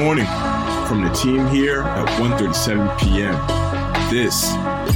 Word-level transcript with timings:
morning 0.00 0.24
from 0.88 1.02
the 1.04 1.10
team 1.10 1.46
here 1.48 1.82
at 1.82 2.08
1.37 2.18 2.98
p.m. 3.00 3.34
This 4.08 4.44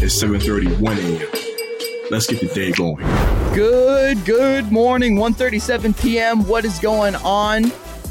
is 0.02 0.14
7.31 0.14 0.96
a.m. 0.96 2.08
Let's 2.10 2.26
get 2.26 2.40
the 2.40 2.46
day 2.46 2.72
going. 2.72 3.04
Good, 3.54 4.24
good 4.24 4.72
morning, 4.72 5.16
1.37 5.16 6.00
p.m. 6.00 6.48
What 6.48 6.64
is 6.64 6.78
going 6.78 7.16
on? 7.16 7.64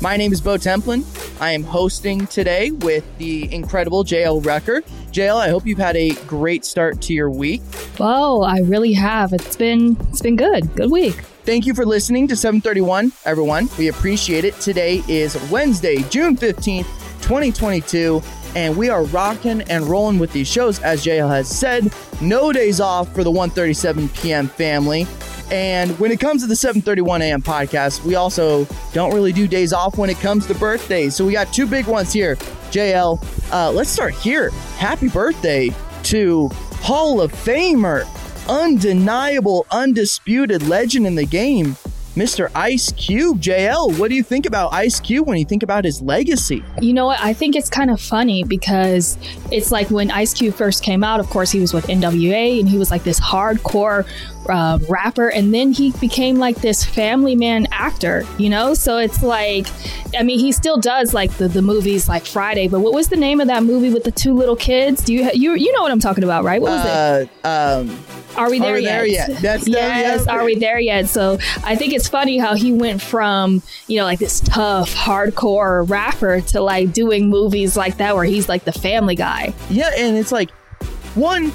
My 0.03 0.17
name 0.17 0.33
is 0.33 0.41
Bo 0.41 0.57
Templin. 0.57 1.05
I 1.39 1.51
am 1.51 1.63
hosting 1.63 2.27
today 2.27 2.71
with 2.71 3.05
the 3.19 3.49
incredible 3.53 4.03
JL 4.03 4.45
Rucker. 4.45 4.81
JL, 5.13 5.37
I 5.37 5.47
hope 5.47 5.65
you've 5.65 5.77
had 5.77 5.95
a 5.95 6.11
great 6.27 6.65
start 6.65 7.01
to 7.03 7.13
your 7.13 7.29
week. 7.29 7.61
Well, 7.97 8.43
I 8.43 8.57
really 8.57 8.91
have. 8.91 9.31
It's 9.31 9.55
been 9.55 9.95
it's 10.09 10.21
been 10.21 10.35
good. 10.35 10.75
Good 10.75 10.91
week. 10.91 11.15
Thank 11.45 11.65
you 11.65 11.73
for 11.73 11.85
listening 11.85 12.27
to 12.27 12.35
731, 12.35 13.13
everyone. 13.23 13.69
We 13.77 13.87
appreciate 13.87 14.43
it. 14.43 14.59
Today 14.59 15.01
is 15.07 15.37
Wednesday, 15.49 16.03
June 16.09 16.35
15th, 16.35 16.83
2022, 17.21 18.21
and 18.57 18.75
we 18.75 18.89
are 18.89 19.05
rocking 19.05 19.61
and 19.61 19.85
rolling 19.85 20.19
with 20.19 20.33
these 20.33 20.49
shows. 20.49 20.81
As 20.81 21.05
JL 21.05 21.29
has 21.29 21.47
said, 21.47 21.93
no 22.19 22.51
days 22.51 22.81
off 22.81 23.13
for 23.15 23.23
the 23.23 23.31
137 23.31 24.09
p.m. 24.09 24.49
family. 24.49 25.07
And 25.51 25.97
when 25.99 26.11
it 26.11 26.19
comes 26.19 26.41
to 26.41 26.47
the 26.47 26.55
7:31 26.55 27.21
a.m. 27.21 27.41
podcast, 27.41 28.03
we 28.03 28.15
also 28.15 28.65
don't 28.93 29.13
really 29.13 29.33
do 29.33 29.47
days 29.47 29.73
off 29.73 29.97
when 29.97 30.09
it 30.09 30.17
comes 30.17 30.47
to 30.47 30.55
birthdays. 30.55 31.15
So 31.15 31.25
we 31.25 31.33
got 31.33 31.53
two 31.53 31.67
big 31.67 31.85
ones 31.85 32.11
here. 32.13 32.35
JL, 32.71 33.23
uh, 33.51 33.71
let's 33.71 33.89
start 33.89 34.13
here. 34.15 34.49
Happy 34.77 35.09
birthday 35.09 35.69
to 36.03 36.49
Hall 36.81 37.21
of 37.21 37.31
Famer, 37.31 38.05
undeniable, 38.49 39.65
undisputed 39.71 40.67
legend 40.67 41.07
in 41.07 41.15
the 41.15 41.25
game, 41.25 41.77
Mr. 42.15 42.51
Ice 42.53 42.91
Cube. 42.93 43.41
JL, 43.41 43.97
what 43.97 44.09
do 44.09 44.15
you 44.15 44.23
think 44.23 44.45
about 44.45 44.73
Ice 44.73 44.99
Cube 44.99 45.27
when 45.27 45.37
you 45.37 45.45
think 45.45 45.63
about 45.63 45.85
his 45.85 46.01
legacy? 46.01 46.63
You 46.81 46.93
know 46.93 47.05
what? 47.05 47.19
I 47.19 47.33
think 47.33 47.55
it's 47.55 47.69
kind 47.69 47.89
of 47.89 48.01
funny 48.01 48.43
because 48.43 49.17
it's 49.51 49.71
like 49.71 49.89
when 49.89 50.11
Ice 50.11 50.33
Cube 50.33 50.53
first 50.53 50.83
came 50.83 51.03
out, 51.03 51.19
of 51.19 51.27
course, 51.27 51.51
he 51.51 51.59
was 51.59 51.73
with 51.73 51.87
NWA 51.87 52.59
and 52.59 52.67
he 52.67 52.77
was 52.77 52.91
like 52.91 53.03
this 53.03 53.19
hardcore 53.19 54.05
uh, 54.49 54.79
rapper. 54.89 55.29
And 55.29 55.53
then 55.53 55.71
he 55.71 55.91
became 55.93 56.37
like 56.37 56.57
this 56.57 56.83
family 56.83 57.35
man 57.35 57.67
actor, 57.71 58.25
you 58.37 58.49
know? 58.49 58.73
So 58.73 58.97
it's 58.97 59.23
like, 59.23 59.67
I 60.17 60.23
mean, 60.23 60.39
he 60.39 60.51
still 60.51 60.77
does 60.77 61.13
like 61.13 61.31
the, 61.37 61.47
the 61.47 61.61
movies 61.61 62.07
like 62.09 62.25
Friday, 62.25 62.67
but 62.67 62.81
what 62.81 62.93
was 62.93 63.09
the 63.09 63.17
name 63.17 63.39
of 63.39 63.47
that 63.47 63.63
movie 63.63 63.89
with 63.89 64.03
the 64.03 64.11
two 64.11 64.33
little 64.33 64.55
kids? 64.55 65.03
Do 65.03 65.13
you, 65.13 65.29
you, 65.33 65.53
you 65.55 65.71
know 65.73 65.81
what 65.81 65.91
I'm 65.91 65.99
talking 65.99 66.23
about, 66.23 66.43
right? 66.43 66.61
What 66.61 66.71
was 66.71 66.85
uh, 66.85 67.25
it? 67.25 67.45
Um, 67.45 67.97
are 68.35 68.49
we 68.49 68.59
there, 68.59 68.71
are 68.71 68.73
we 68.75 68.81
yet? 68.83 68.97
there 68.97 69.05
yet? 69.05 69.41
That's 69.41 69.67
yes. 69.67 70.27
Are 70.27 70.43
we 70.43 70.55
there 70.55 70.79
yet? 70.79 71.07
So 71.07 71.37
I 71.63 71.75
think 71.75 71.93
it's 71.93 72.07
funny 72.07 72.37
how 72.37 72.55
he 72.55 72.73
went 72.73 73.01
from 73.01 73.61
you 73.87 73.97
know 73.97 74.05
like 74.05 74.19
this 74.19 74.39
tough, 74.39 74.93
hardcore 74.93 75.87
rapper 75.89 76.41
to 76.41 76.61
like 76.61 76.93
doing 76.93 77.29
movies 77.29 77.77
like 77.77 77.97
that 77.97 78.15
where 78.15 78.25
he's 78.25 78.49
like 78.49 78.65
the 78.65 78.71
family 78.71 79.15
guy. 79.15 79.53
Yeah, 79.69 79.91
and 79.95 80.17
it's 80.17 80.31
like 80.31 80.51
one. 81.15 81.51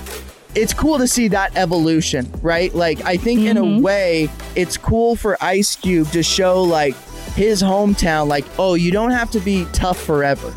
It's 0.59 0.75
cool 0.75 0.99
to 0.99 1.07
see 1.07 1.29
that 1.29 1.57
evolution, 1.57 2.29
right? 2.43 2.75
Like 2.75 3.01
I 3.05 3.17
think 3.17 3.41
mm-hmm. 3.41 3.49
in 3.49 3.57
a 3.57 3.63
mm-hmm. 3.63 3.83
way, 3.83 4.29
it's 4.57 4.77
cool 4.77 5.15
for 5.15 5.37
Ice 5.41 5.77
Cube 5.77 6.11
to 6.11 6.23
show 6.23 6.63
like 6.63 6.97
his 7.35 7.63
hometown, 7.63 8.27
like 8.27 8.45
oh, 8.59 8.75
you 8.75 8.91
don't 8.91 9.13
have 9.13 9.31
to 9.33 9.41
be 9.41 9.67
tough 9.73 10.03
forever. 10.03 10.53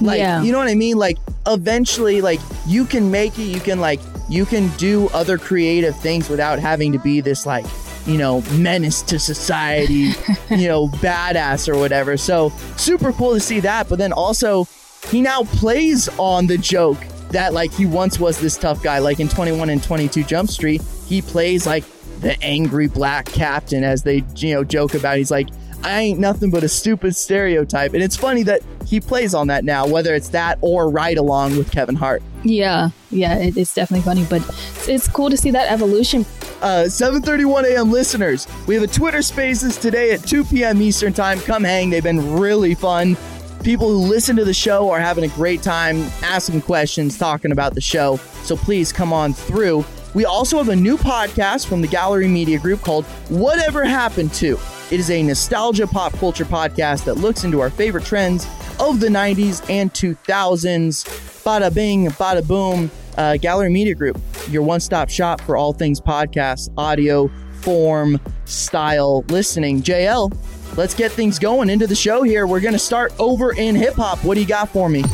Like 0.00 0.18
yeah. 0.18 0.42
you 0.42 0.52
know 0.52 0.58
what 0.58 0.68
I 0.68 0.74
mean? 0.74 0.98
Like 0.98 1.16
eventually, 1.46 2.20
like 2.20 2.40
you 2.66 2.84
can 2.84 3.10
make 3.10 3.38
it. 3.38 3.44
You 3.44 3.60
can 3.60 3.80
like 3.80 4.00
you 4.28 4.44
can 4.44 4.68
do 4.76 5.08
other 5.14 5.38
creative 5.38 5.96
things 5.96 6.28
without 6.28 6.58
having 6.58 6.92
to 6.92 6.98
be 6.98 7.20
this 7.20 7.46
like 7.46 7.64
you 8.06 8.18
know 8.18 8.42
menace 8.52 9.00
to 9.02 9.18
society 9.18 10.12
you 10.50 10.68
know 10.68 10.88
badass 10.88 11.68
or 11.68 11.78
whatever 11.78 12.16
so 12.16 12.50
super 12.76 13.12
cool 13.12 13.32
to 13.32 13.40
see 13.40 13.60
that 13.60 13.88
but 13.88 13.98
then 13.98 14.12
also 14.12 14.66
he 15.08 15.20
now 15.22 15.42
plays 15.44 16.08
on 16.18 16.46
the 16.46 16.58
joke 16.58 16.98
that 17.30 17.52
like 17.52 17.72
he 17.72 17.86
once 17.86 18.18
was 18.18 18.38
this 18.38 18.56
tough 18.56 18.82
guy 18.82 18.98
like 18.98 19.20
in 19.20 19.28
21 19.28 19.70
and 19.70 19.82
22 19.82 20.24
jump 20.24 20.50
street 20.50 20.82
he 21.06 21.20
plays 21.20 21.66
like 21.66 21.84
the 22.20 22.40
angry 22.42 22.86
black 22.86 23.26
captain 23.26 23.84
as 23.84 24.02
they 24.02 24.24
you 24.36 24.54
know 24.54 24.64
joke 24.64 24.94
about 24.94 25.16
he's 25.16 25.30
like 25.30 25.48
I 25.84 26.00
ain't 26.00 26.18
nothing 26.18 26.50
but 26.50 26.64
a 26.64 26.68
stupid 26.68 27.14
stereotype. 27.14 27.92
And 27.92 28.02
it's 28.02 28.16
funny 28.16 28.42
that 28.44 28.62
he 28.86 29.00
plays 29.00 29.34
on 29.34 29.48
that 29.48 29.64
now, 29.64 29.86
whether 29.86 30.14
it's 30.14 30.30
that 30.30 30.58
or 30.62 30.88
Ride 30.88 31.18
Along 31.18 31.58
with 31.58 31.70
Kevin 31.70 31.94
Hart. 31.94 32.22
Yeah, 32.42 32.88
yeah, 33.10 33.36
it, 33.36 33.56
it's 33.58 33.74
definitely 33.74 34.04
funny, 34.04 34.26
but 34.28 34.40
it's, 34.48 34.88
it's 34.88 35.08
cool 35.08 35.28
to 35.28 35.36
see 35.36 35.50
that 35.50 35.70
evolution. 35.70 36.24
Uh, 36.62 36.84
7:31 36.86 37.64
a.m. 37.64 37.92
listeners, 37.92 38.46
we 38.66 38.74
have 38.74 38.82
a 38.84 38.86
Twitter 38.86 39.20
Spaces 39.20 39.76
today 39.76 40.12
at 40.12 40.26
2 40.26 40.44
p.m. 40.44 40.80
Eastern 40.80 41.12
Time. 41.12 41.38
Come 41.40 41.64
hang; 41.64 41.90
they've 41.90 42.02
been 42.02 42.38
really 42.38 42.74
fun. 42.74 43.16
People 43.64 43.88
who 43.88 43.96
listen 43.96 44.36
to 44.36 44.44
the 44.44 44.52
show 44.52 44.90
are 44.90 45.00
having 45.00 45.24
a 45.24 45.28
great 45.28 45.62
time 45.62 45.96
asking 46.22 46.60
questions, 46.60 47.16
talking 47.16 47.50
about 47.50 47.74
the 47.74 47.80
show. 47.80 48.16
So 48.42 48.56
please 48.56 48.92
come 48.92 49.10
on 49.10 49.32
through. 49.32 49.86
We 50.12 50.26
also 50.26 50.58
have 50.58 50.68
a 50.68 50.76
new 50.76 50.98
podcast 50.98 51.66
from 51.66 51.80
the 51.80 51.88
Gallery 51.88 52.28
Media 52.28 52.58
Group 52.58 52.82
called 52.82 53.06
Whatever 53.30 53.82
Happened 53.86 54.34
to. 54.34 54.58
It 54.90 55.00
is 55.00 55.10
a 55.10 55.22
nostalgia 55.22 55.86
pop 55.86 56.12
culture 56.12 56.44
podcast 56.44 57.04
that 57.06 57.14
looks 57.14 57.44
into 57.44 57.62
our 57.62 57.70
favorite 57.70 58.04
trends 58.04 58.46
of 58.78 59.00
the 59.00 59.08
90s 59.08 59.64
and 59.70 59.90
2000s. 59.94 61.04
Bada 61.42 61.74
bing, 61.74 62.08
bada 62.08 62.46
boom. 62.46 62.90
Uh, 63.16 63.38
Gallery 63.38 63.70
Media 63.70 63.94
Group, 63.94 64.20
your 64.50 64.62
one 64.62 64.80
stop 64.80 65.08
shop 65.08 65.40
for 65.40 65.56
all 65.56 65.72
things 65.72 66.02
podcast, 66.02 66.68
audio, 66.76 67.30
form, 67.62 68.20
style, 68.44 69.24
listening. 69.28 69.80
JL, 69.82 70.30
let's 70.76 70.94
get 70.94 71.12
things 71.12 71.38
going 71.38 71.70
into 71.70 71.86
the 71.86 71.94
show 71.94 72.22
here. 72.22 72.46
We're 72.46 72.60
going 72.60 72.72
to 72.72 72.78
start 72.78 73.12
over 73.18 73.54
in 73.54 73.74
hip 73.74 73.94
hop. 73.94 74.18
What 74.24 74.34
do 74.34 74.40
you 74.40 74.46
got 74.46 74.68
for 74.70 74.88
me? 74.88 75.04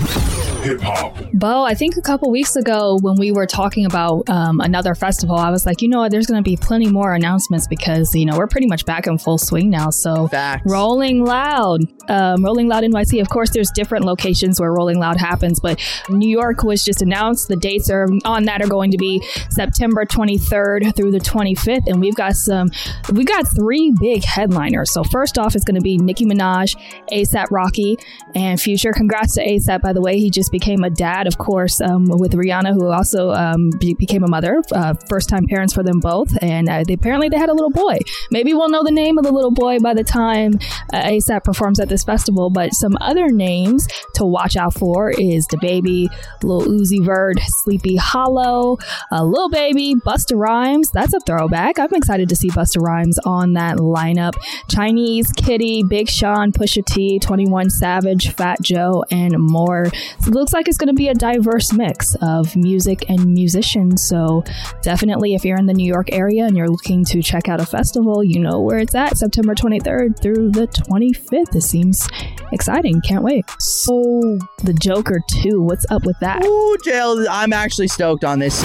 Hip 0.60 0.80
hop. 0.80 1.16
Bo, 1.32 1.64
I 1.64 1.74
think 1.74 1.96
a 1.96 2.02
couple 2.02 2.30
weeks 2.30 2.56
ago 2.56 2.98
when 3.00 3.16
we 3.16 3.32
were 3.32 3.46
talking 3.46 3.86
about 3.86 4.28
um, 4.28 4.60
another 4.60 4.94
festival, 4.94 5.36
I 5.36 5.50
was 5.50 5.64
like, 5.66 5.80
you 5.82 5.88
know 5.88 6.00
what, 6.00 6.10
there's 6.10 6.26
going 6.26 6.42
to 6.42 6.48
be 6.48 6.56
plenty 6.56 6.90
more 6.90 7.14
announcements 7.14 7.66
because, 7.66 8.14
you 8.14 8.26
know, 8.26 8.36
we're 8.36 8.46
pretty 8.46 8.66
much 8.66 8.84
back 8.84 9.06
in 9.06 9.18
full 9.18 9.38
swing 9.38 9.70
now. 9.70 9.90
So, 9.90 10.28
Facts. 10.28 10.62
Rolling 10.66 11.24
Loud, 11.24 11.80
um, 12.08 12.44
Rolling 12.44 12.68
Loud 12.68 12.84
NYC. 12.84 13.20
Of 13.20 13.28
course, 13.28 13.50
there's 13.50 13.70
different 13.70 14.04
locations 14.04 14.60
where 14.60 14.72
Rolling 14.72 14.98
Loud 14.98 15.16
happens, 15.16 15.60
but 15.60 15.80
New 16.08 16.28
York 16.28 16.62
was 16.62 16.84
just 16.84 17.02
announced. 17.02 17.48
The 17.48 17.56
dates 17.56 17.90
are 17.90 18.06
on 18.24 18.44
that 18.44 18.62
are 18.62 18.68
going 18.68 18.90
to 18.90 18.98
be 18.98 19.22
September 19.50 20.04
23rd 20.04 20.94
through 20.94 21.12
the 21.12 21.20
25th. 21.20 21.86
And 21.86 22.00
we've 22.00 22.14
got 22.14 22.34
some, 22.34 22.70
we 23.12 23.24
got 23.24 23.46
three 23.48 23.94
big 24.00 24.24
headliners. 24.24 24.92
So, 24.92 25.04
first 25.04 25.38
off 25.38 25.54
it's 25.54 25.64
going 25.64 25.76
to 25.76 25.80
be 25.80 25.96
Nicki 25.96 26.24
Minaj, 26.24 26.76
ASAP 27.10 27.46
Rocky, 27.50 27.96
and 28.34 28.60
Future. 28.60 28.92
Congrats 28.92 29.34
to 29.34 29.46
ASAP, 29.46 29.80
by 29.80 29.92
the 29.92 30.00
way. 30.00 30.18
He 30.18 30.30
just 30.30 30.49
became 30.50 30.84
a 30.84 30.90
dad, 30.90 31.26
of 31.26 31.38
course, 31.38 31.80
um, 31.80 32.06
with 32.08 32.32
Rihanna, 32.32 32.72
who 32.72 32.90
also 32.90 33.30
um, 33.30 33.70
be- 33.78 33.94
became 33.94 34.24
a 34.24 34.28
mother, 34.28 34.62
uh, 34.72 34.94
first 35.08 35.28
time 35.28 35.46
parents 35.46 35.72
for 35.72 35.82
them 35.82 36.00
both. 36.00 36.36
And 36.42 36.68
uh, 36.68 36.84
they, 36.86 36.94
apparently 36.94 37.28
they 37.28 37.38
had 37.38 37.48
a 37.48 37.54
little 37.54 37.70
boy. 37.70 37.98
Maybe 38.30 38.54
we'll 38.54 38.68
know 38.68 38.82
the 38.84 38.90
name 38.90 39.18
of 39.18 39.24
the 39.24 39.32
little 39.32 39.50
boy 39.52 39.78
by 39.78 39.94
the 39.94 40.04
time 40.04 40.54
uh, 40.92 41.02
ASAP 41.02 41.44
performs 41.44 41.80
at 41.80 41.88
this 41.88 42.04
festival. 42.04 42.50
But 42.50 42.74
some 42.74 42.96
other 43.00 43.28
names 43.28 43.86
to 44.14 44.24
watch 44.24 44.56
out 44.56 44.74
for 44.74 45.10
is 45.10 45.46
the 45.46 45.58
baby, 45.58 46.08
Lil 46.42 46.62
Uzi 46.62 47.04
Vert, 47.04 47.38
Sleepy 47.40 47.96
Hallow, 47.96 48.78
uh, 49.12 49.22
Lil 49.22 49.48
Baby, 49.50 49.94
Busta 49.94 50.36
Rhymes. 50.36 50.90
That's 50.92 51.14
a 51.14 51.20
throwback. 51.20 51.78
I'm 51.78 51.94
excited 51.94 52.28
to 52.28 52.36
see 52.36 52.48
Busta 52.48 52.80
Rhymes 52.80 53.18
on 53.24 53.54
that 53.54 53.76
lineup. 53.78 54.34
Chinese 54.68 55.30
Kitty, 55.32 55.82
Big 55.82 56.08
Sean, 56.08 56.52
Pusha 56.52 56.84
T, 56.84 57.18
21 57.18 57.70
Savage, 57.70 58.32
Fat 58.34 58.60
Joe, 58.62 59.04
and 59.10 59.36
more. 59.38 59.86
So 60.20 60.39
looks 60.40 60.54
like 60.54 60.68
it's 60.68 60.78
going 60.78 60.88
to 60.88 60.94
be 60.94 61.08
a 61.08 61.14
diverse 61.14 61.70
mix 61.72 62.16
of 62.22 62.56
music 62.56 63.10
and 63.10 63.26
musicians. 63.26 64.08
So 64.08 64.42
definitely, 64.82 65.34
if 65.34 65.44
you're 65.44 65.58
in 65.58 65.66
the 65.66 65.74
New 65.74 65.86
York 65.86 66.08
area 66.12 66.46
and 66.46 66.56
you're 66.56 66.68
looking 66.68 67.04
to 67.04 67.20
check 67.22 67.48
out 67.48 67.60
a 67.60 67.66
festival, 67.66 68.24
you 68.24 68.40
know 68.40 68.58
where 68.60 68.78
it's 68.78 68.94
at 68.94 69.18
September 69.18 69.54
23rd 69.54 70.20
through 70.20 70.50
the 70.52 70.66
25th. 70.66 71.54
It 71.54 71.62
seems 71.62 72.08
exciting. 72.52 73.02
Can't 73.02 73.22
wait. 73.22 73.44
So 73.58 74.38
the 74.64 74.72
Joker 74.72 75.20
2, 75.42 75.60
what's 75.60 75.84
up 75.90 76.06
with 76.06 76.18
that? 76.20 76.42
Ooh, 76.42 76.76
JL, 76.86 77.26
I'm 77.30 77.52
actually 77.52 77.88
stoked 77.88 78.24
on 78.24 78.38
this. 78.38 78.64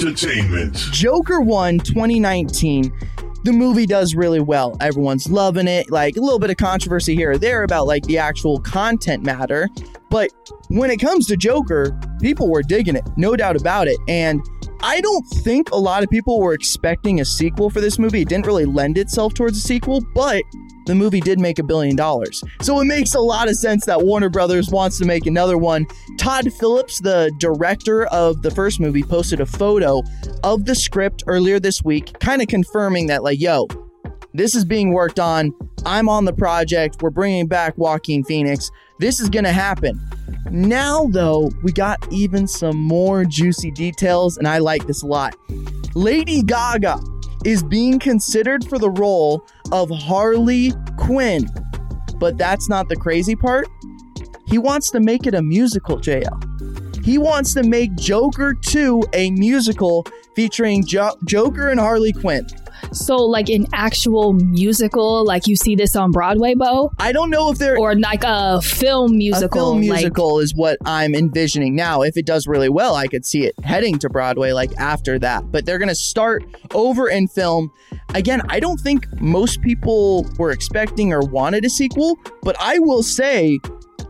Entertainment. 0.00 0.76
Joker 0.92 1.42
1 1.42 1.80
2019 1.80 2.90
the 3.44 3.52
movie 3.52 3.86
does 3.86 4.14
really 4.14 4.40
well. 4.40 4.76
Everyone's 4.80 5.30
loving 5.30 5.68
it. 5.68 5.90
Like 5.90 6.16
a 6.16 6.20
little 6.20 6.38
bit 6.38 6.50
of 6.50 6.56
controversy 6.56 7.14
here 7.14 7.32
or 7.32 7.38
there 7.38 7.62
about 7.62 7.86
like 7.86 8.04
the 8.04 8.18
actual 8.18 8.60
content 8.60 9.24
matter. 9.24 9.68
But 10.10 10.30
when 10.68 10.90
it 10.90 10.98
comes 10.98 11.26
to 11.28 11.36
Joker, 11.36 11.98
people 12.20 12.50
were 12.50 12.62
digging 12.62 12.96
it, 12.96 13.04
no 13.16 13.34
doubt 13.34 13.56
about 13.56 13.88
it. 13.88 13.98
And 14.08 14.40
I 14.84 15.00
don't 15.00 15.22
think 15.22 15.70
a 15.70 15.76
lot 15.76 16.02
of 16.02 16.10
people 16.10 16.40
were 16.40 16.54
expecting 16.54 17.20
a 17.20 17.24
sequel 17.24 17.70
for 17.70 17.80
this 17.80 18.00
movie. 18.00 18.22
It 18.22 18.28
didn't 18.28 18.46
really 18.46 18.64
lend 18.64 18.98
itself 18.98 19.32
towards 19.32 19.56
a 19.58 19.60
sequel, 19.60 20.00
but 20.12 20.42
the 20.86 20.94
movie 20.96 21.20
did 21.20 21.38
make 21.38 21.60
a 21.60 21.62
billion 21.62 21.94
dollars. 21.94 22.42
So 22.62 22.80
it 22.80 22.86
makes 22.86 23.14
a 23.14 23.20
lot 23.20 23.48
of 23.48 23.54
sense 23.54 23.86
that 23.86 24.02
Warner 24.02 24.28
Brothers 24.28 24.70
wants 24.70 24.98
to 24.98 25.04
make 25.04 25.26
another 25.26 25.56
one. 25.56 25.86
Todd 26.18 26.52
Phillips, 26.54 27.00
the 27.00 27.32
director 27.38 28.06
of 28.06 28.42
the 28.42 28.50
first 28.50 28.80
movie, 28.80 29.04
posted 29.04 29.40
a 29.40 29.46
photo 29.46 30.02
of 30.42 30.64
the 30.64 30.74
script 30.74 31.22
earlier 31.28 31.60
this 31.60 31.84
week, 31.84 32.18
kind 32.18 32.42
of 32.42 32.48
confirming 32.48 33.06
that, 33.06 33.22
like, 33.22 33.40
yo, 33.40 33.68
this 34.34 34.56
is 34.56 34.64
being 34.64 34.92
worked 34.92 35.20
on. 35.20 35.52
I'm 35.86 36.08
on 36.08 36.24
the 36.24 36.32
project. 36.32 37.02
We're 37.02 37.10
bringing 37.10 37.46
back 37.46 37.78
Joaquin 37.78 38.24
Phoenix. 38.24 38.68
This 38.98 39.20
is 39.20 39.28
going 39.28 39.44
to 39.44 39.52
happen. 39.52 40.00
Now, 40.50 41.06
though, 41.06 41.50
we 41.62 41.72
got 41.72 41.98
even 42.10 42.46
some 42.46 42.76
more 42.76 43.24
juicy 43.24 43.70
details, 43.70 44.36
and 44.36 44.46
I 44.46 44.58
like 44.58 44.86
this 44.86 45.02
a 45.02 45.06
lot. 45.06 45.34
Lady 45.94 46.42
Gaga 46.42 47.00
is 47.44 47.62
being 47.62 47.98
considered 47.98 48.64
for 48.68 48.78
the 48.78 48.90
role 48.90 49.46
of 49.72 49.90
Harley 49.90 50.72
Quinn. 50.98 51.48
But 52.18 52.38
that's 52.38 52.68
not 52.68 52.88
the 52.88 52.96
crazy 52.96 53.34
part. 53.34 53.66
He 54.46 54.58
wants 54.58 54.90
to 54.90 55.00
make 55.00 55.26
it 55.26 55.34
a 55.34 55.42
musical, 55.42 55.98
JL. 55.98 57.04
He 57.04 57.18
wants 57.18 57.52
to 57.54 57.62
make 57.64 57.94
Joker 57.96 58.54
2 58.54 59.02
a 59.12 59.30
musical 59.32 60.06
featuring 60.36 60.84
jo- 60.84 61.16
Joker 61.24 61.68
and 61.68 61.80
Harley 61.80 62.12
Quinn. 62.12 62.46
So, 62.92 63.16
like 63.16 63.48
an 63.48 63.66
actual 63.72 64.34
musical, 64.34 65.24
like 65.24 65.46
you 65.46 65.56
see 65.56 65.74
this 65.74 65.96
on 65.96 66.10
Broadway, 66.10 66.54
Bo? 66.54 66.92
I 66.98 67.12
don't 67.12 67.30
know 67.30 67.50
if 67.50 67.58
they're 67.58 67.78
or 67.78 67.94
like 67.96 68.22
a 68.24 68.60
film 68.62 69.16
musical. 69.16 69.46
A 69.46 69.62
film 69.62 69.80
musical 69.80 70.36
like, 70.36 70.44
is 70.44 70.54
what 70.54 70.78
I'm 70.84 71.14
envisioning 71.14 71.74
now. 71.74 72.02
If 72.02 72.16
it 72.16 72.26
does 72.26 72.46
really 72.46 72.68
well, 72.68 72.94
I 72.94 73.06
could 73.06 73.24
see 73.24 73.46
it 73.46 73.54
heading 73.64 73.98
to 74.00 74.10
Broadway 74.10 74.52
like 74.52 74.72
after 74.78 75.18
that. 75.20 75.50
But 75.50 75.64
they're 75.66 75.78
gonna 75.78 75.94
start 75.94 76.44
over 76.74 77.08
in 77.08 77.28
film. 77.28 77.72
Again, 78.14 78.42
I 78.48 78.60
don't 78.60 78.78
think 78.78 79.06
most 79.20 79.62
people 79.62 80.26
were 80.38 80.50
expecting 80.50 81.12
or 81.12 81.20
wanted 81.20 81.64
a 81.64 81.70
sequel, 81.70 82.18
but 82.42 82.56
I 82.60 82.78
will 82.78 83.02
say 83.02 83.58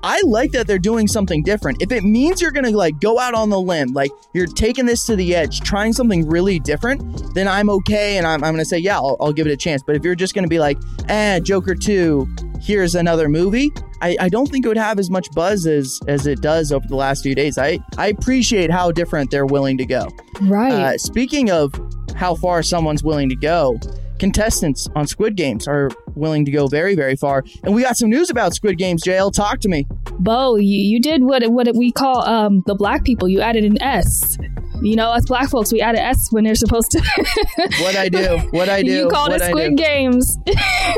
I 0.02 0.20
like 0.24 0.52
that 0.52 0.66
they're 0.66 0.78
doing 0.78 1.06
something 1.06 1.42
different. 1.42 1.80
If 1.80 1.92
it 1.92 2.02
means 2.02 2.40
you're 2.40 2.50
gonna 2.50 2.70
like 2.70 3.00
go 3.00 3.18
out 3.18 3.34
on 3.34 3.50
the 3.50 3.60
limb, 3.60 3.92
like 3.92 4.10
you're 4.32 4.46
taking 4.46 4.86
this 4.86 5.04
to 5.06 5.16
the 5.16 5.34
edge, 5.34 5.60
trying 5.60 5.92
something 5.92 6.28
really 6.28 6.58
different, 6.58 7.34
then 7.34 7.46
I'm 7.48 7.70
okay 7.70 8.18
and 8.18 8.26
I'm, 8.26 8.42
I'm 8.42 8.52
gonna 8.52 8.64
say, 8.64 8.78
yeah, 8.78 8.96
I'll, 8.96 9.16
I'll 9.20 9.32
give 9.32 9.46
it 9.46 9.52
a 9.52 9.56
chance. 9.56 9.82
But 9.82 9.96
if 9.96 10.04
you're 10.04 10.14
just 10.14 10.34
gonna 10.34 10.48
be 10.48 10.58
like, 10.58 10.78
eh, 11.08 11.40
Joker 11.40 11.74
2, 11.74 12.28
here's 12.60 12.94
another 12.94 13.28
movie, 13.28 13.72
I, 14.00 14.16
I 14.20 14.28
don't 14.28 14.46
think 14.46 14.64
it 14.64 14.68
would 14.68 14.76
have 14.76 14.98
as 14.98 15.10
much 15.10 15.30
buzz 15.32 15.66
as 15.66 16.00
as 16.08 16.26
it 16.26 16.40
does 16.40 16.72
over 16.72 16.86
the 16.88 16.96
last 16.96 17.22
few 17.22 17.36
days. 17.36 17.56
I, 17.56 17.78
I 17.96 18.08
appreciate 18.08 18.70
how 18.70 18.90
different 18.90 19.30
they're 19.30 19.46
willing 19.46 19.78
to 19.78 19.86
go. 19.86 20.08
Right. 20.40 20.72
Uh, 20.72 20.98
speaking 20.98 21.50
of 21.50 21.72
how 22.16 22.34
far 22.34 22.62
someone's 22.62 23.04
willing 23.04 23.28
to 23.28 23.36
go, 23.36 23.78
contestants 24.22 24.88
on 24.94 25.04
Squid 25.04 25.34
Games 25.34 25.66
are 25.66 25.90
willing 26.14 26.44
to 26.44 26.52
go 26.52 26.68
very, 26.68 26.94
very 26.94 27.16
far. 27.16 27.42
And 27.64 27.74
we 27.74 27.82
got 27.82 27.96
some 27.96 28.08
news 28.08 28.30
about 28.30 28.54
Squid 28.54 28.78
Games. 28.78 29.02
JL, 29.02 29.32
talk 29.32 29.58
to 29.62 29.68
me. 29.68 29.84
Bo, 30.20 30.54
you, 30.54 30.78
you 30.78 31.00
did 31.00 31.24
what 31.24 31.42
what 31.50 31.74
we 31.74 31.90
call 31.90 32.24
um, 32.24 32.62
the 32.66 32.76
black 32.76 33.02
people. 33.02 33.28
You 33.28 33.40
added 33.40 33.64
an 33.64 33.82
S. 33.82 34.38
You 34.80 34.94
know, 34.94 35.08
us 35.08 35.24
black 35.26 35.50
folks, 35.50 35.72
we 35.72 35.80
add 35.80 35.96
an 35.96 36.02
S 36.02 36.28
when 36.30 36.44
they're 36.44 36.54
supposed 36.54 36.92
to. 36.92 37.00
what 37.80 37.96
I 37.96 38.08
do? 38.08 38.38
What 38.52 38.68
I 38.68 38.82
do? 38.82 38.92
You 38.92 39.08
called 39.08 39.32
it 39.32 39.42
Squid 39.42 39.76
Games. 39.76 40.38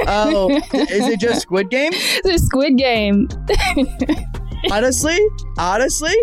oh, 0.07 0.51
is 0.75 1.09
it 1.09 1.19
just 1.19 1.41
Squid 1.41 1.71
Game? 1.71 1.93
It's 1.95 2.29
a 2.29 2.39
Squid 2.45 2.77
Game. 2.77 3.27
honestly, 4.71 5.19
honestly, 5.59 6.15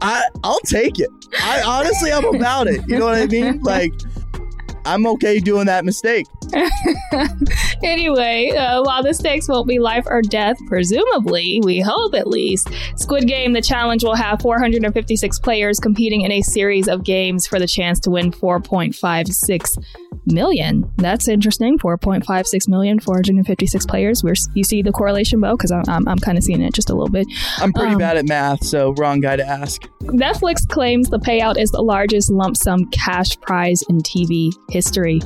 I 0.00 0.28
I'll 0.44 0.60
take 0.60 1.00
it. 1.00 1.10
I 1.42 1.62
honestly, 1.62 2.12
I'm 2.12 2.24
about 2.24 2.68
it. 2.68 2.82
You 2.86 2.98
know 2.98 3.06
what 3.06 3.16
I 3.16 3.26
mean? 3.26 3.60
Like 3.62 3.92
I'm 4.84 5.06
okay 5.06 5.40
doing 5.40 5.66
that 5.66 5.84
mistake. 5.84 6.26
anyway, 7.82 8.50
uh, 8.50 8.82
while 8.82 9.02
the 9.02 9.14
stakes 9.14 9.48
won't 9.48 9.68
be 9.68 9.78
life 9.78 10.04
or 10.06 10.22
death, 10.22 10.56
presumably, 10.68 11.60
we 11.64 11.80
hope 11.80 12.14
at 12.14 12.26
least, 12.26 12.68
Squid 12.96 13.26
Game, 13.26 13.52
the 13.52 13.62
challenge 13.62 14.02
will 14.04 14.14
have 14.14 14.40
456 14.40 15.38
players 15.40 15.78
competing 15.78 16.22
in 16.22 16.32
a 16.32 16.42
series 16.42 16.88
of 16.88 17.04
games 17.04 17.46
for 17.46 17.58
the 17.58 17.66
chance 17.66 18.00
to 18.00 18.10
win 18.10 18.30
4.56 18.32 19.84
million. 20.32 20.90
That's 20.96 21.28
interesting. 21.28 21.78
4.56 21.78 22.68
million, 22.68 23.00
456 23.00 23.86
players. 23.86 24.22
Where 24.22 24.34
you 24.54 24.64
see 24.64 24.82
the 24.82 24.92
correlation, 24.92 25.40
Bo? 25.40 25.56
Because 25.56 25.70
I'm, 25.70 25.84
I'm, 25.88 26.08
I'm 26.08 26.18
kind 26.18 26.38
of 26.38 26.44
seeing 26.44 26.62
it 26.62 26.74
just 26.74 26.90
a 26.90 26.94
little 26.94 27.10
bit. 27.10 27.26
I'm 27.58 27.72
pretty 27.72 27.92
um, 27.92 27.98
bad 27.98 28.16
at 28.16 28.26
math, 28.26 28.64
so 28.64 28.92
wrong 28.94 29.20
guy 29.20 29.36
to 29.36 29.46
ask. 29.46 29.82
Netflix 30.02 30.66
claims 30.66 31.10
the 31.10 31.18
payout 31.18 31.58
is 31.58 31.70
the 31.70 31.82
largest 31.82 32.30
lump 32.30 32.56
sum 32.56 32.86
cash 32.90 33.38
prize 33.40 33.82
in 33.88 33.98
TV 33.98 34.52
history. 34.70 35.20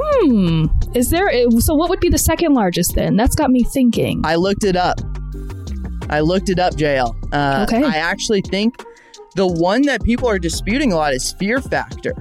Hmm. 0.00 0.66
Is 0.94 1.10
there? 1.10 1.30
So 1.60 1.74
what 1.74 1.88
would 1.90 2.00
be 2.00 2.08
the 2.08 2.18
second 2.18 2.54
largest 2.54 2.94
then? 2.94 3.16
That's 3.16 3.34
got 3.34 3.50
me 3.50 3.64
thinking. 3.64 4.22
I 4.24 4.36
looked 4.36 4.64
it 4.64 4.76
up. 4.76 5.00
I 6.10 6.20
looked 6.20 6.50
it 6.50 6.58
up, 6.58 6.74
JL. 6.74 7.16
Uh, 7.32 7.66
okay. 7.66 7.84
I 7.84 7.96
actually 7.96 8.42
think 8.42 8.84
the 9.34 9.46
one 9.46 9.82
that 9.82 10.02
people 10.04 10.28
are 10.28 10.38
disputing 10.38 10.92
a 10.92 10.96
lot 10.96 11.14
is 11.14 11.32
Fear 11.38 11.60
Factor. 11.62 12.12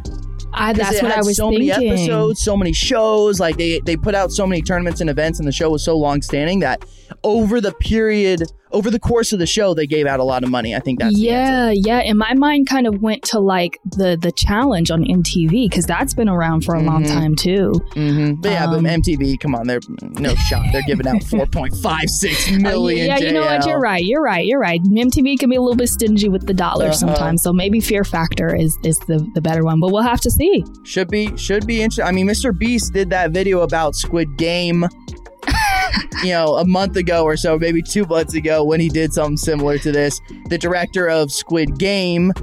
I, 0.53 0.73
that's 0.73 1.01
what 1.01 1.11
I 1.11 1.19
was 1.19 1.37
so 1.37 1.49
thinking. 1.49 1.69
many 1.69 1.91
episodes, 1.91 2.41
so 2.41 2.57
many 2.57 2.73
shows. 2.73 3.39
Like 3.39 3.57
they 3.57 3.79
they 3.79 3.95
put 3.97 4.15
out 4.15 4.31
so 4.31 4.45
many 4.45 4.61
tournaments 4.61 5.01
and 5.01 5.09
events, 5.09 5.39
and 5.39 5.47
the 5.47 5.51
show 5.51 5.69
was 5.69 5.83
so 5.83 5.97
long 5.97 6.21
standing 6.21 6.59
that 6.59 6.85
over 7.23 7.61
the 7.61 7.73
period 7.73 8.43
over 8.71 8.89
the 8.89 8.99
course 8.99 9.33
of 9.33 9.39
the 9.39 9.45
show 9.45 9.73
they 9.73 9.87
gave 9.87 10.05
out 10.05 10.19
a 10.19 10.23
lot 10.23 10.43
of 10.43 10.49
money. 10.49 10.75
I 10.75 10.79
think 10.79 10.99
that's 10.99 11.17
yeah 11.17 11.71
yeah 11.73 11.99
and 11.99 12.17
my 12.17 12.33
mind 12.33 12.67
kind 12.67 12.87
of 12.87 13.01
went 13.01 13.23
to 13.23 13.39
like 13.39 13.79
the 13.85 14.17
the 14.19 14.31
challenge 14.31 14.91
on 14.91 15.03
mtv 15.03 15.69
because 15.69 15.85
that's 15.85 16.13
been 16.13 16.29
around 16.29 16.65
for 16.65 16.75
a 16.75 16.77
mm-hmm. 16.77 16.87
long 16.87 17.03
time 17.03 17.35
too. 17.35 17.71
Mm-hmm. 17.91 18.41
but 18.41 18.51
yeah 18.51 18.65
um, 18.65 18.83
but 18.83 18.91
mtv 18.91 19.39
come 19.39 19.55
on 19.55 19.67
they're 19.67 19.79
no 20.01 20.35
shot. 20.35 20.65
They're 20.71 20.81
giving 20.83 21.07
out 21.07 21.15
4.56 21.21 22.61
million 22.61 23.07
yeah 23.07 23.17
you 23.17 23.31
know 23.31 23.41
what? 23.41 23.65
you're 23.65 23.79
right. 23.79 24.03
You're 24.03 24.21
right. 24.21 24.45
You're 24.45 24.59
right. 24.59 24.81
Mtv 24.81 25.39
can 25.39 25.49
be 25.49 25.55
a 25.55 25.61
little 25.61 25.75
bit 25.75 25.89
stingy 25.89 26.29
with 26.29 26.47
the 26.47 26.53
dollars 26.53 27.03
uh-huh. 27.03 27.15
sometimes 27.15 27.43
so 27.43 27.53
maybe 27.53 27.79
fear 27.79 28.03
factor 28.03 28.55
is 28.55 28.77
is 28.83 28.97
the 28.99 29.25
the 29.35 29.41
better 29.41 29.63
one 29.63 29.79
but 29.79 29.91
we'll 29.91 30.01
have 30.01 30.21
to 30.21 30.31
see. 30.31 30.63
Should 30.83 31.09
be 31.09 31.35
should 31.37 31.67
be 31.67 31.81
interesting 31.81 32.05
i 32.05 32.11
mean 32.11 32.27
mr 32.27 32.57
beast 32.57 32.93
did 32.93 33.09
that 33.09 33.31
video 33.31 33.61
about 33.61 33.95
squid 33.95 34.37
game 34.37 34.85
you 36.23 36.31
know, 36.31 36.55
a 36.55 36.65
month 36.65 36.95
ago 36.95 37.23
or 37.23 37.37
so, 37.37 37.57
maybe 37.57 37.81
two 37.81 38.05
months 38.05 38.33
ago, 38.33 38.63
when 38.63 38.79
he 38.79 38.89
did 38.89 39.13
something 39.13 39.37
similar 39.37 39.77
to 39.79 39.91
this. 39.91 40.19
The 40.47 40.57
director 40.57 41.07
of 41.09 41.31
Squid 41.31 41.77
Game 41.77 42.33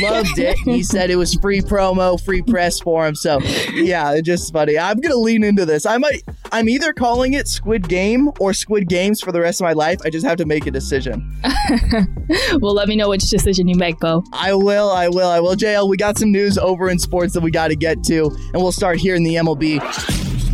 loved 0.00 0.38
it. 0.38 0.56
he 0.58 0.82
said 0.82 1.10
it 1.10 1.16
was 1.16 1.34
free 1.34 1.60
promo, 1.60 2.22
free 2.22 2.42
press 2.42 2.80
for 2.80 3.06
him. 3.06 3.14
So, 3.14 3.40
yeah, 3.72 4.12
it's 4.12 4.26
just 4.26 4.52
funny. 4.52 4.78
I'm 4.78 5.00
gonna 5.00 5.16
lean 5.16 5.44
into 5.44 5.66
this. 5.66 5.86
I 5.86 5.98
might. 5.98 6.22
I'm 6.52 6.68
either 6.68 6.92
calling 6.92 7.34
it 7.34 7.48
Squid 7.48 7.88
Game 7.88 8.30
or 8.40 8.52
Squid 8.52 8.88
Games 8.88 9.20
for 9.20 9.32
the 9.32 9.40
rest 9.40 9.60
of 9.60 9.64
my 9.64 9.72
life. 9.72 9.98
I 10.04 10.10
just 10.10 10.26
have 10.26 10.38
to 10.38 10.46
make 10.46 10.66
a 10.66 10.70
decision. 10.70 11.40
well, 12.60 12.74
let 12.74 12.88
me 12.88 12.96
know 12.96 13.08
which 13.08 13.28
decision 13.28 13.68
you 13.68 13.76
make, 13.76 13.98
Bo. 13.98 14.22
I 14.32 14.54
will. 14.54 14.90
I 14.90 15.08
will. 15.08 15.28
I 15.28 15.40
will. 15.40 15.56
JL, 15.56 15.88
we 15.88 15.96
got 15.96 16.18
some 16.18 16.32
news 16.32 16.56
over 16.58 16.88
in 16.88 16.98
sports 16.98 17.34
that 17.34 17.40
we 17.40 17.50
got 17.50 17.68
to 17.68 17.76
get 17.76 18.02
to, 18.04 18.26
and 18.52 18.62
we'll 18.62 18.72
start 18.72 18.98
here 18.98 19.14
in 19.14 19.22
the 19.22 19.34
MLB. 19.34 20.45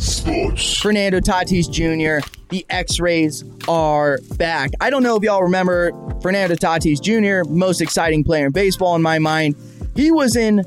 Sports. 0.00 0.78
Fernando 0.78 1.20
Tatis 1.20 1.70
Jr., 1.70 2.26
the 2.48 2.64
X 2.70 2.98
Rays 2.98 3.44
are 3.68 4.18
back. 4.36 4.70
I 4.80 4.90
don't 4.90 5.02
know 5.02 5.16
if 5.16 5.22
y'all 5.22 5.42
remember 5.42 5.92
Fernando 6.22 6.54
Tatis 6.54 7.00
Jr., 7.00 7.48
most 7.50 7.80
exciting 7.80 8.24
player 8.24 8.46
in 8.46 8.52
baseball 8.52 8.96
in 8.96 9.02
my 9.02 9.18
mind. 9.18 9.54
He 9.94 10.10
was 10.10 10.36
in, 10.36 10.64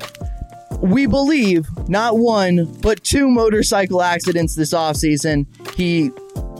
we 0.80 1.06
believe, 1.06 1.66
not 1.88 2.18
one, 2.18 2.72
but 2.80 3.02
two 3.02 3.28
motorcycle 3.28 4.02
accidents 4.02 4.54
this 4.54 4.72
offseason. 4.72 5.46
He 5.74 6.10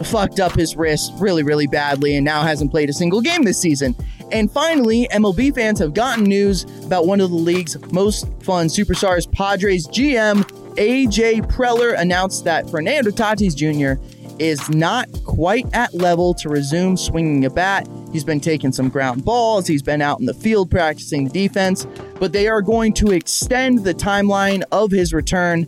fucked 0.05 0.41
up 0.41 0.55
his 0.57 0.77
wrist 0.77 1.13
really, 1.19 1.45
really 1.45 1.69
badly 1.69 2.17
and 2.17 2.25
now 2.25 2.43
hasn't 2.43 2.73
played 2.73 2.91
a 2.91 2.93
single 2.93 3.21
game 3.21 3.45
this 3.45 3.61
season. 3.61 3.95
And 4.33 4.51
finally, 4.51 5.07
MLB 5.13 5.55
fans 5.55 5.79
have 5.79 5.95
gotten 5.95 6.25
news 6.25 6.65
about 6.85 7.07
one 7.07 7.21
of 7.21 7.31
the 7.31 7.37
league's 7.37 7.79
most 7.93 8.27
fun 8.43 8.67
superstars, 8.67 9.31
Padres 9.31 9.87
GM 9.87 10.64
AJ 10.77 11.43
Preller 11.53 11.97
announced 11.99 12.45
that 12.45 12.69
Fernando 12.69 13.11
Tatis 13.11 13.55
Jr. 13.55 14.03
is 14.41 14.69
not 14.71 15.09
quite 15.25 15.67
at 15.73 15.95
level 15.95 16.35
to 16.35 16.49
resume 16.49 16.97
swinging 16.97 17.45
a 17.45 17.51
bat. 17.51 17.89
He's 18.13 18.25
been 18.25 18.41
taking 18.41 18.73
some 18.73 18.89
ground 18.89 19.25
balls, 19.25 19.69
he's 19.69 19.83
been 19.83 20.03
out 20.03 20.19
in 20.19 20.27
the 20.27 20.35
field 20.35 20.71
practicing 20.71 21.29
defense, 21.29 21.87
but 22.19 22.33
they 22.33 22.49
are 22.49 22.61
going 22.61 22.93
to 22.95 23.13
extend 23.13 23.85
the 23.85 23.95
timeline 23.95 24.65
of 24.73 24.91
his 24.91 25.13
return. 25.13 25.67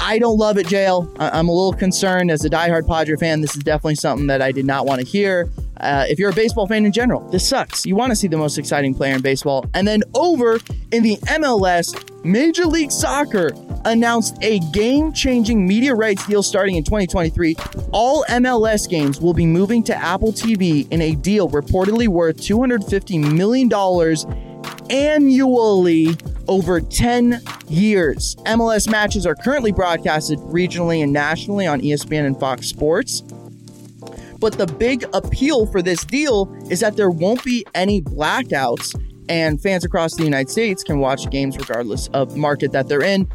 I 0.00 0.18
don't 0.18 0.38
love 0.38 0.56
it, 0.56 0.66
JL. 0.66 1.14
I'm 1.18 1.48
a 1.48 1.52
little 1.52 1.74
concerned 1.74 2.30
as 2.30 2.44
a 2.44 2.50
diehard 2.50 2.86
Padre 2.86 3.16
fan. 3.16 3.42
This 3.42 3.56
is 3.56 3.62
definitely 3.62 3.96
something 3.96 4.28
that 4.28 4.40
I 4.40 4.52
did 4.52 4.64
not 4.64 4.86
want 4.86 5.00
to 5.00 5.06
hear. 5.06 5.50
Uh, 5.80 6.04
if 6.08 6.18
you're 6.18 6.30
a 6.30 6.34
baseball 6.34 6.66
fan 6.66 6.84
in 6.84 6.92
general, 6.92 7.28
this 7.30 7.48
sucks. 7.48 7.86
You 7.86 7.94
want 7.96 8.10
to 8.10 8.16
see 8.16 8.28
the 8.28 8.36
most 8.36 8.58
exciting 8.58 8.94
player 8.94 9.14
in 9.14 9.22
baseball. 9.22 9.64
And 9.74 9.86
then 9.86 10.02
over 10.14 10.58
in 10.92 11.02
the 11.02 11.16
MLS, 11.26 11.94
Major 12.24 12.66
League 12.66 12.90
Soccer 12.90 13.50
announced 13.84 14.36
a 14.42 14.58
game 14.72 15.12
changing 15.12 15.66
media 15.66 15.94
rights 15.94 16.26
deal 16.26 16.42
starting 16.42 16.76
in 16.76 16.84
2023. 16.84 17.56
All 17.92 18.24
MLS 18.28 18.88
games 18.88 19.20
will 19.20 19.34
be 19.34 19.46
moving 19.46 19.82
to 19.84 19.96
Apple 19.96 20.32
TV 20.32 20.90
in 20.90 21.00
a 21.00 21.14
deal 21.14 21.48
reportedly 21.48 22.08
worth 22.08 22.38
$250 22.38 23.32
million 23.32 23.70
annually 24.90 26.16
over 26.48 26.80
10 26.80 27.40
years. 27.68 28.36
MLS 28.46 28.90
matches 28.90 29.26
are 29.26 29.34
currently 29.34 29.70
broadcasted 29.70 30.38
regionally 30.40 31.02
and 31.02 31.12
nationally 31.12 31.66
on 31.66 31.80
ESPN 31.80 32.26
and 32.26 32.38
Fox 32.40 32.66
Sports. 32.66 33.22
But 34.38 34.54
the 34.54 34.66
big 34.66 35.04
appeal 35.12 35.66
for 35.66 35.82
this 35.82 36.04
deal 36.04 36.54
is 36.70 36.80
that 36.80 36.96
there 36.96 37.10
won't 37.10 37.42
be 37.44 37.66
any 37.74 38.00
blackouts, 38.00 38.94
and 39.28 39.60
fans 39.60 39.84
across 39.84 40.14
the 40.14 40.24
United 40.24 40.50
States 40.50 40.82
can 40.82 41.00
watch 41.00 41.28
games 41.30 41.56
regardless 41.56 42.08
of 42.08 42.36
market 42.36 42.72
that 42.72 42.88
they're 42.88 43.02
in. 43.02 43.28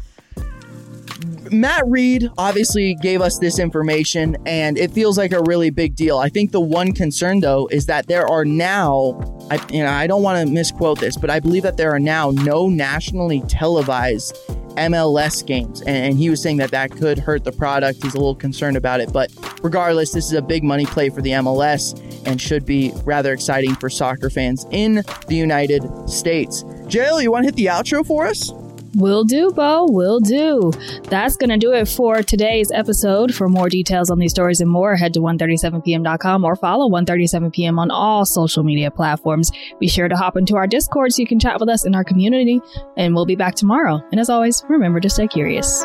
Matt 1.50 1.84
Reed 1.86 2.28
obviously 2.38 2.94
gave 2.96 3.20
us 3.20 3.38
this 3.38 3.58
information 3.58 4.36
and 4.46 4.78
it 4.78 4.90
feels 4.90 5.18
like 5.18 5.32
a 5.32 5.42
really 5.42 5.70
big 5.70 5.94
deal. 5.94 6.18
I 6.18 6.28
think 6.28 6.52
the 6.52 6.60
one 6.60 6.92
concern 6.92 7.40
though 7.40 7.68
is 7.70 7.86
that 7.86 8.06
there 8.06 8.26
are 8.26 8.44
now 8.44 9.20
I 9.50 9.64
you 9.70 9.82
know 9.82 9.90
I 9.90 10.06
don't 10.06 10.22
want 10.22 10.46
to 10.46 10.52
misquote 10.52 11.00
this, 11.00 11.16
but 11.16 11.30
I 11.30 11.40
believe 11.40 11.62
that 11.62 11.76
there 11.76 11.92
are 11.92 12.00
now 12.00 12.30
no 12.30 12.68
nationally 12.68 13.42
televised 13.42 14.36
MLS 14.76 15.44
games. 15.44 15.82
And 15.82 16.18
he 16.18 16.30
was 16.30 16.42
saying 16.42 16.58
that 16.58 16.70
that 16.70 16.90
could 16.90 17.18
hurt 17.18 17.44
the 17.44 17.52
product. 17.52 18.02
He's 18.02 18.14
a 18.14 18.18
little 18.18 18.34
concerned 18.34 18.76
about 18.76 19.00
it. 19.00 19.12
But 19.12 19.32
regardless, 19.62 20.12
this 20.12 20.26
is 20.26 20.32
a 20.32 20.42
big 20.42 20.64
money 20.64 20.86
play 20.86 21.08
for 21.10 21.22
the 21.22 21.30
MLS 21.30 21.98
and 22.26 22.40
should 22.40 22.64
be 22.64 22.92
rather 23.04 23.32
exciting 23.32 23.74
for 23.76 23.88
soccer 23.90 24.30
fans 24.30 24.66
in 24.70 25.02
the 25.28 25.36
United 25.36 25.82
States. 26.08 26.64
JL, 26.64 27.22
you 27.22 27.30
want 27.30 27.44
to 27.44 27.46
hit 27.46 27.56
the 27.56 27.66
outro 27.66 28.06
for 28.06 28.26
us? 28.26 28.52
Will 28.96 29.24
do, 29.24 29.50
Bo. 29.50 29.86
Will 29.90 30.20
do. 30.20 30.70
That's 31.04 31.36
going 31.36 31.50
to 31.50 31.56
do 31.56 31.72
it 31.72 31.88
for 31.88 32.22
today's 32.22 32.70
episode. 32.70 33.34
For 33.34 33.48
more 33.48 33.68
details 33.68 34.10
on 34.10 34.18
these 34.18 34.30
stories 34.30 34.60
and 34.60 34.70
more, 34.70 34.96
head 34.96 35.14
to 35.14 35.20
137pm.com 35.20 36.44
or 36.44 36.56
follow 36.56 36.88
137pm 36.88 37.78
on 37.78 37.90
all 37.90 38.24
social 38.24 38.62
media 38.62 38.90
platforms. 38.90 39.50
Be 39.80 39.88
sure 39.88 40.08
to 40.08 40.16
hop 40.16 40.36
into 40.36 40.56
our 40.56 40.66
Discord 40.66 41.12
so 41.12 41.20
you 41.20 41.26
can 41.26 41.40
chat 41.40 41.58
with 41.58 41.68
us 41.68 41.84
in 41.84 41.94
our 41.94 42.04
community. 42.04 42.60
And 42.96 43.14
we'll 43.14 43.26
be 43.26 43.36
back 43.36 43.54
tomorrow. 43.54 44.00
And 44.12 44.20
as 44.20 44.30
always, 44.30 44.64
remember 44.68 45.00
to 45.00 45.10
stay 45.10 45.26
curious. 45.26 45.84